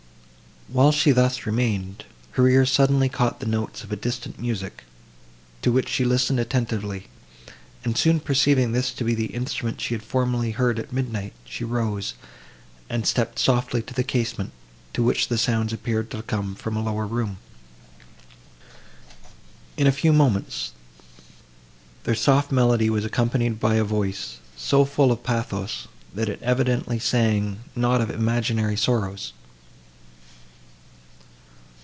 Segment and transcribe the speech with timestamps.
[0.67, 4.85] While she thus remained, her ear suddenly caught the notes of distant music,
[5.61, 7.07] to which she listened attentively,
[7.83, 11.65] and, soon perceiving this to be the instrument she had formerly heard at midnight, she
[11.65, 12.13] rose,
[12.89, 14.53] and stepped softly to the casement,
[14.93, 17.37] to which the sounds appeared to come from a lower room.
[19.75, 20.71] In a few moments,
[22.05, 26.97] their soft melody was accompanied by a voice so full of pathos, that it evidently
[26.97, 29.33] sang not of imaginary sorrows.